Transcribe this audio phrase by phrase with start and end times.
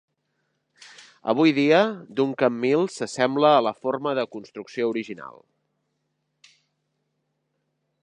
[1.33, 1.81] Avui dia,
[2.21, 5.41] Duncan Mills s'assembla a la forma de construcció original.